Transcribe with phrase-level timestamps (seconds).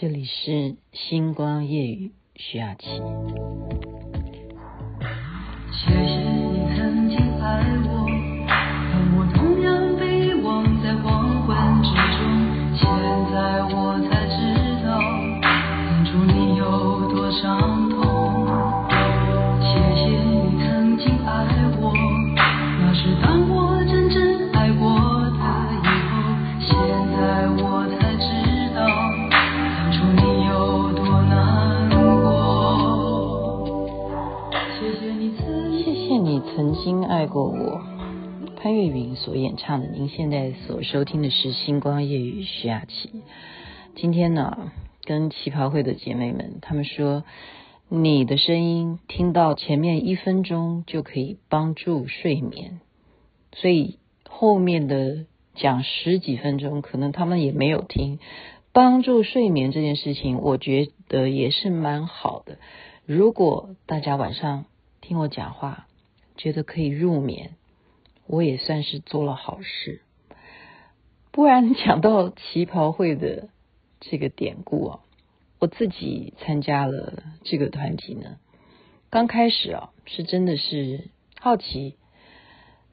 [0.00, 2.86] 这里是星光夜雨，徐雅琪。
[5.72, 6.17] 谢谢
[36.58, 37.80] 曾经爱过我。
[38.56, 43.22] 潘越云所演唱的，您现在所收听的是《星光夜语》徐雅琪。
[43.94, 44.72] 今天呢，
[45.04, 47.22] 跟旗袍会的姐妹们，她们说，
[47.88, 52.80] 你的声音听到前面一分钟就可以帮助睡眠，
[53.52, 58.18] 所以后面的讲十几分钟，可能他们也没有听。
[58.72, 62.58] 帮助睡眠这件事情，我觉得也是蛮好的。
[63.06, 64.64] 如果大家晚上
[65.00, 65.86] 听我讲话，
[66.38, 67.50] 觉得可以入眠。
[68.26, 70.02] 我也算是做了好事，
[71.30, 73.48] 不然讲到旗袍会的
[74.00, 75.00] 这个典故啊，
[75.58, 78.38] 我自己参加了这个团体呢。
[79.08, 81.08] 刚开始啊，是真的是
[81.40, 81.94] 好奇，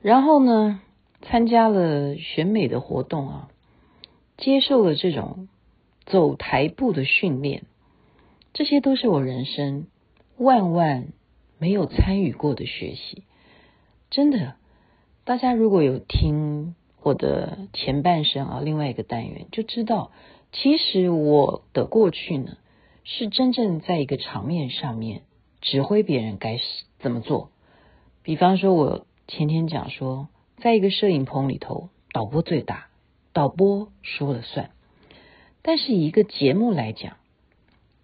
[0.00, 0.80] 然后呢，
[1.22, 3.48] 参加了选美的活动啊，
[4.36, 5.48] 接受了这种
[6.06, 7.64] 走台步的训练，
[8.52, 9.88] 这些都是我人生
[10.36, 11.08] 万万
[11.58, 13.24] 没有参与过的学习，
[14.14, 14.54] 真的。
[15.24, 20.12] 大家如果有听我的前半生啊，另外一个单元就知道，
[20.52, 22.56] 其实我的过去呢，
[23.02, 25.22] 是真正在一个场面上面
[25.60, 26.60] 指挥别人该
[27.00, 27.50] 怎么做。
[28.22, 32.86] 比方说，我前天讲说，在一个摄影棚里头，导播最大，
[33.32, 34.70] 导播说了算。
[35.62, 37.16] 但是以一个节目来讲，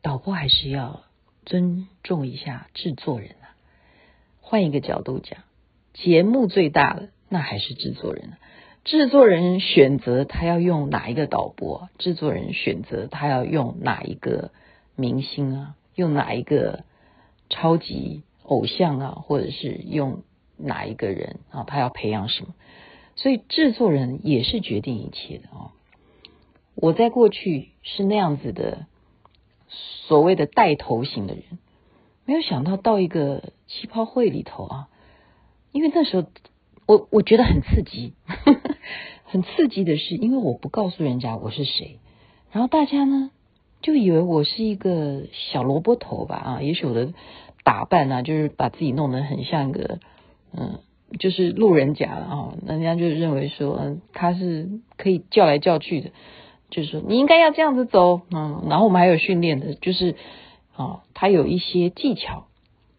[0.00, 1.02] 导播还是要
[1.44, 3.52] 尊重一下制作人啊。
[4.40, 5.40] 换一个角度讲。
[6.02, 8.34] 节目最大的那还是制作人，
[8.84, 14.52] 制作人选择他要用哪一个导播，制作人选择他要用哪一个
[14.94, 16.84] 明星啊，用哪一个
[17.50, 20.22] 超级偶像啊，或者是用
[20.56, 22.54] 哪一个人啊，他要培养什么，
[23.16, 25.72] 所以制作人也是决定一切的啊。
[26.76, 28.86] 我在过去是那样子的
[30.06, 31.42] 所谓的带头型的人，
[32.24, 34.88] 没有想到到一个旗袍会里头啊。
[35.72, 36.26] 因为那时候
[36.86, 38.60] 我我觉得很刺激，呵呵，
[39.24, 41.98] 很刺激的是，因为我不告诉人家我是谁，
[42.50, 43.30] 然后大家呢
[43.82, 47.12] 就以为我是一个小萝卜头吧啊，也许我的
[47.62, 49.98] 打扮啊，就是把自己弄得很像一个
[50.56, 50.80] 嗯，
[51.18, 56.10] 就是路人甲了啊，人家就认为说嗯，他是可以叫来叫去的，
[56.70, 60.16] 就是说你应该要这样子走嗯，然后我们还有训练的，就是
[60.74, 62.46] 啊，他有一些技巧，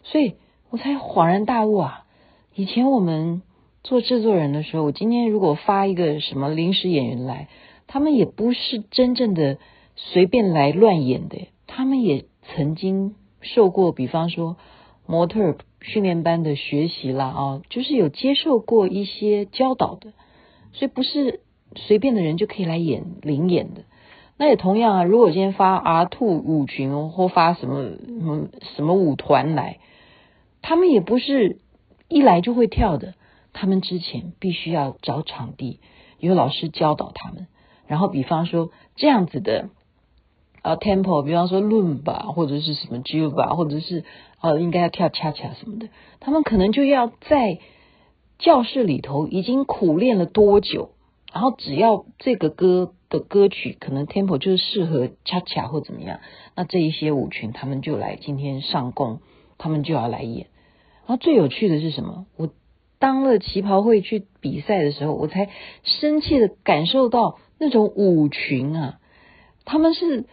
[0.04, 0.36] 所以
[0.70, 2.06] 我才恍然大悟啊。
[2.60, 3.42] 以前我们
[3.86, 7.48] 做制作人的时候，我今天如果发一个什么临时演员来，
[7.88, 9.60] 他们也不是真正的
[9.96, 14.58] 随便来乱演的，他们也曾经受过，比方说
[15.08, 20.12] 模特训练班的学习啦，啊，就是有接受过一些教导的，
[20.74, 21.40] 所以不是
[21.78, 23.84] 随便的人就可以来演临演的。
[24.36, 29.80] 那也同样啊，如果今天发 R Two 舞群或发什么什么什么舞团来，
[30.62, 31.60] 他们也不是。
[32.10, 33.14] 一来就会跳的，
[33.54, 35.80] 他们之前必须要找场地，
[36.20, 37.48] 有老师教导他们。
[37.88, 39.70] 然后，比方说这样子的，
[40.62, 44.04] 呃，tempo，比方说伦巴或者是什么 Juba，或者是
[44.42, 47.60] 呃，应该要跳恰恰什么的，他们可能就要在
[48.38, 50.92] 教室里头已经苦练了多久，
[51.34, 56.20] 然后只要这个歌的歌曲可能 tempo 就是适合恰恰或怎么样，
[56.56, 59.20] 那这一些舞群他们就来今天上工，
[59.58, 60.48] 他们就要来演。
[61.10, 62.28] 然后最有趣的是什么？
[62.38, 62.52] 我
[63.00, 65.50] 当了旗袍会去比赛的时候，我才
[65.82, 69.00] 深切的感受到那种舞群啊，
[69.66, 70.26] 他们是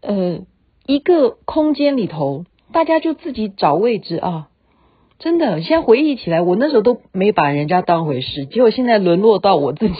[0.00, 0.46] 呃
[0.86, 4.48] 一个空间里头，大家就自己找位置啊，
[5.18, 9.96] 真的，现在回忆起来，我那时候都没把人家当回事，结果现在沦落到我自己，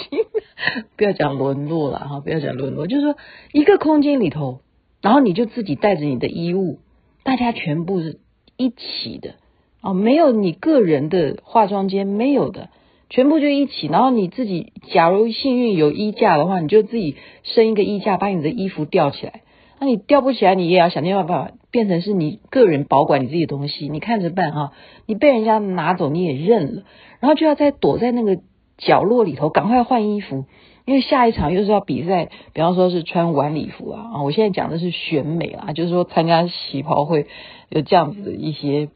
[0.96, 3.16] 不要讲沦落了哈，不要讲沦落，就是说
[3.52, 4.62] 一个空间里头，
[5.02, 6.78] 然后你就自己带着你的衣物，
[7.22, 8.18] 大家全部是
[8.56, 9.34] 一起的。
[9.82, 12.68] 哦，没有你个人的化妆间没有的，
[13.08, 13.86] 全部就一起。
[13.86, 19.40] 然后你自己，假如幸运有衣架的话，你就自己升一个衣架，把你的衣服吊起来。
[19.80, 24.72] 那你吊不起来，你也要想办法变成是你个人保管你自己的东西，你看着办哈。
[25.06, 26.82] 你被人家拿走你也认了，
[27.20, 28.38] 然后就要再躲在那个
[28.76, 30.44] 角落里头，赶快换衣服。
[30.86, 34.22] 因为下一场又是要比赛，比方说是穿晚礼服啊啊！
[34.22, 37.26] 我现在讲的是选美啊，就是说参加旗袍会
[37.68, 38.88] 有这样子的一些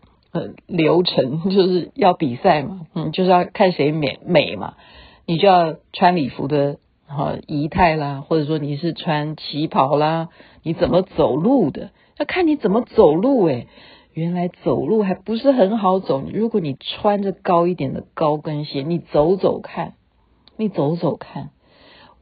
[0.66, 4.74] 流程，就是要比赛嘛，嗯，就是要看谁美美嘛，
[5.26, 10.28] 你就要穿礼服的啊仪态啦，或者说你是穿旗袍啦，
[10.62, 13.68] 你怎么走路的，要看你怎么走路诶。
[14.12, 19.94] 原来走路还不是很好走，如果你穿着高一点的高跟鞋，你走走看，
[20.56, 21.50] 你走走看。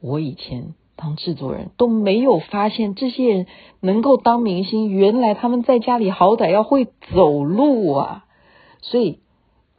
[0.01, 3.47] 我以前当制作人都没有发现这些人
[3.79, 8.25] 能够当明星，原来他们在家里好歹要会走路啊！
[8.81, 9.19] 所以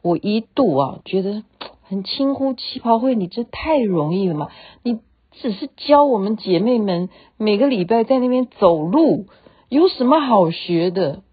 [0.01, 1.43] 我一度啊觉得
[1.81, 4.49] 很轻忽旗袍会，你这太容易了嘛！
[4.83, 4.99] 你
[5.31, 9.25] 只是教我们姐妹们每个礼拜在那边走路，
[9.69, 11.23] 有什么好学的？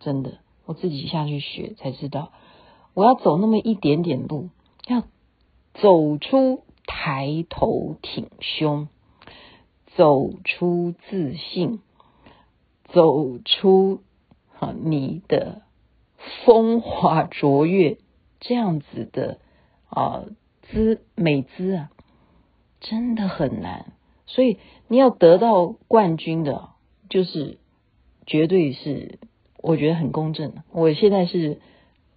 [0.00, 2.32] 真的，我自己下去学才知道，
[2.94, 4.48] 我要走那么一点点路，
[4.86, 5.02] 要
[5.74, 8.88] 走出抬头挺胸，
[9.96, 11.80] 走出自信，
[12.92, 14.02] 走出
[14.58, 15.62] 啊你的
[16.44, 17.98] 风华卓越
[18.40, 19.38] 这样子的
[19.88, 20.24] 啊
[20.62, 21.90] 姿美姿啊，
[22.80, 23.92] 真的很难。
[24.26, 24.58] 所以
[24.88, 26.70] 你要得到冠军的，
[27.08, 27.58] 就是
[28.26, 29.18] 绝对是。
[29.64, 30.54] 我觉得很公正。
[30.72, 31.60] 我现在是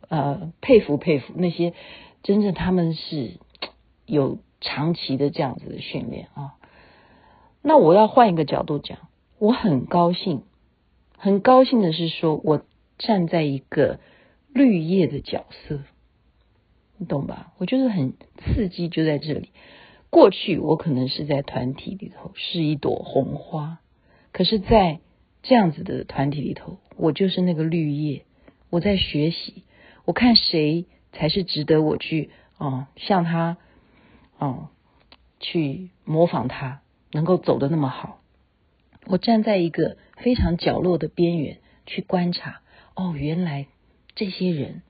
[0.10, 1.76] 呃佩服佩服那些
[2.24, 3.38] 真正他们是
[4.08, 6.56] 有长期的这样子的训练啊。
[7.68, 9.00] 那我要换一个角度讲，
[9.40, 10.44] 我很高兴，
[11.18, 12.64] 很高兴的是说我
[13.00, 14.00] 站在一个
[14.54, 15.80] 绿叶的角色，
[16.98, 17.54] 你懂吧？
[17.58, 19.50] 我觉得很刺激，就在这里。
[20.12, 23.80] 过去我可能是在团体里头是一朵红花，
[24.32, 25.00] 可是，在
[25.42, 28.26] 这样子的团体里头，我就是那个绿叶，
[28.70, 29.64] 我在学习，
[30.06, 32.30] 我看谁才是值得我去
[32.60, 33.58] 哦，像他
[34.38, 34.70] 哦，
[35.40, 36.82] 去模仿他，
[37.16, 38.20] 能够走得那么好。
[39.08, 42.60] 我站在一个非常角落的边缘去观察，
[42.94, 43.68] 哦，原来
[44.16, 44.82] 这些人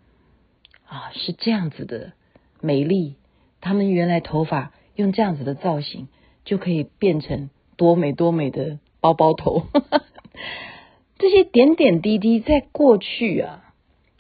[0.88, 2.14] 啊是这样子的
[2.62, 3.16] 美丽，
[3.62, 6.08] 他们原来头发用这样子的造型
[6.44, 9.68] 就可以变成多美多美的包包头。
[11.20, 13.74] 这些点点滴滴，在过去啊，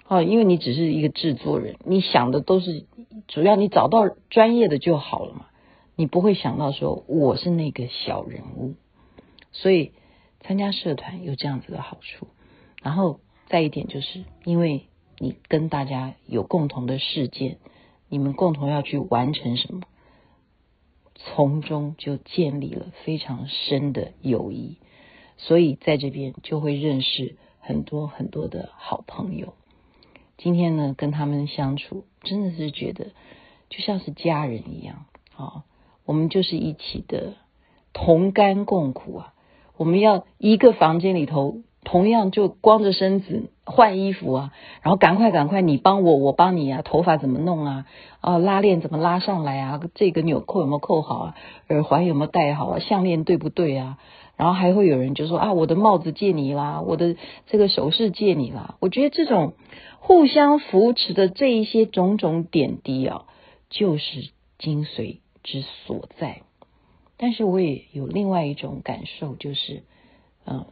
[0.08, 2.86] 哦，因为你只是一个制作人，你想的都是
[3.28, 5.48] 主要你找到专业的就好了嘛，
[5.96, 8.76] 你不会想到说我是那个小人物，
[9.52, 9.94] 所以
[10.42, 12.28] 参加社团有这样子的好处。
[12.82, 14.88] 然后再一点就是，因为
[15.18, 17.58] 你跟大家有共同的事件，
[18.10, 19.82] 你们共同要去完成什么，
[21.16, 24.78] 从中就建立了非常深的友谊。
[25.38, 29.54] 所以在这边就会认识很多很多的好朋友。
[30.38, 33.14] 今天呢，跟他们相处真的是觉得
[33.70, 35.06] 就像是家人一样
[35.36, 35.64] 啊！
[36.06, 37.34] 我们就是一起的
[37.94, 39.34] 同甘共苦啊！
[39.78, 46.82] 我们要一个房间里头，同样就光着身子换衣服啊，然后赶快赶快，你帮我，我帮你啊！
[46.82, 47.86] 头发怎么弄啊？
[48.22, 49.82] 啊，拉链怎么拉上来啊？
[49.96, 51.36] 这个纽扣有没有扣好啊？
[51.70, 52.80] 耳环有没有戴好啊？
[52.80, 53.98] 项链对不对啊？
[54.38, 57.16] 然后还会有人就说啊，我的帽子借你啦，我的
[57.48, 58.76] 这个首饰借你啦。
[58.80, 59.54] 我觉得这种
[60.00, 63.24] 互相扶持的这一些种种点滴啊，
[63.70, 66.42] 就是精髓之所在。
[67.16, 69.84] 但是我也有另外一种感受，就是
[70.46, 70.66] 嗯，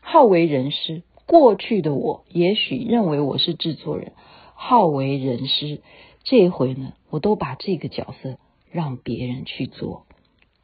[0.00, 1.02] 好为人师。
[1.26, 4.12] 过去的我也许认为我是制作人，
[4.54, 5.80] 好为人师。
[6.22, 8.38] 这回呢，我都把这个角色
[8.70, 10.06] 让别人去做。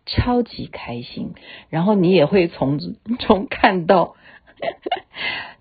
[0.06, 1.34] 超级开心，
[1.68, 2.78] 然后你也会从
[3.18, 4.16] 中看到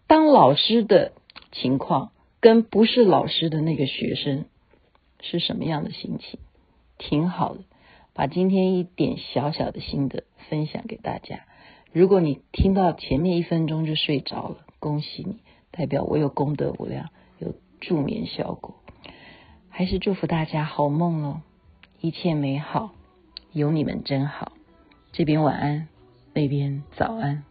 [0.07, 1.13] 当老师的
[1.51, 4.45] 情况跟不是老师的那个学生
[5.21, 6.39] 是什么样的心情，
[6.97, 7.61] 挺好的。
[8.19, 11.45] 把今天一点小小的心得分享给大家。
[11.93, 15.37] 如果你听到前面一分钟就睡着了，恭喜你，
[15.71, 18.75] 代表我有功德无量，有助眠效果。
[19.69, 21.41] 还是祝福大家好梦哦，
[22.01, 22.91] 一切美好，
[23.53, 24.51] 有你们真好。
[25.13, 25.87] 这边晚安，
[26.33, 27.45] 那边早安。